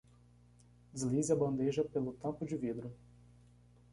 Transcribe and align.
Deslize 0.93 1.31
a 1.33 1.39
bandeja 1.43 1.83
pelo 1.93 2.15
tampo 2.23 2.43
de 2.45 2.55
vidro. 2.65 2.91